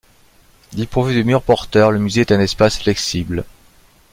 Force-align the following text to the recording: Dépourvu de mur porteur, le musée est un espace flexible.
Dépourvu 0.73 1.13
de 1.15 1.21
mur 1.21 1.43
porteur, 1.43 1.91
le 1.91 1.99
musée 1.99 2.21
est 2.21 2.31
un 2.31 2.39
espace 2.39 2.79
flexible. 2.79 3.45